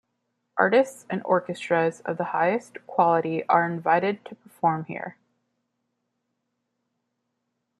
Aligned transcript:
Artists 0.57 1.05
and 1.11 1.21
orchestras 1.25 1.99
of 2.05 2.17
the 2.17 2.23
highest 2.33 2.79
quality 2.87 3.45
are 3.47 3.67
invited 3.69 4.25
to 4.25 4.33
perform 4.33 4.85
here. 4.85 5.15